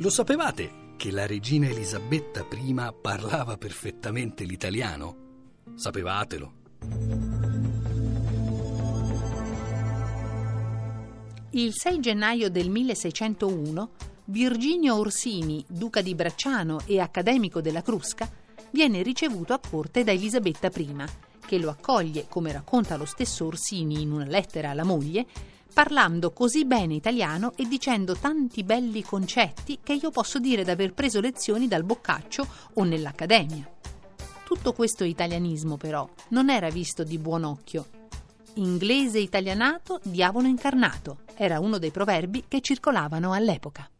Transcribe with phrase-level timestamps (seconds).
[0.00, 5.16] Lo sapevate che la regina Elisabetta I parlava perfettamente l'italiano?
[5.74, 6.52] Sapevatelo.
[11.50, 13.90] Il 6 gennaio del 1601
[14.24, 18.26] Virginio Orsini, duca di Bracciano e accademico della Crusca,
[18.70, 21.04] viene ricevuto a corte da Elisabetta I,
[21.50, 25.26] che lo accoglie, come racconta lo stesso Orsini in una lettera alla moglie,
[25.74, 31.18] parlando così bene italiano e dicendo tanti belli concetti che io posso dire d'aver preso
[31.18, 33.68] lezioni dal Boccaccio o nell'Accademia.
[34.44, 37.84] Tutto questo italianismo, però, non era visto di buon occhio.
[38.54, 43.90] Inglese italianato, diavolo incarnato, era uno dei proverbi che circolavano all'epoca.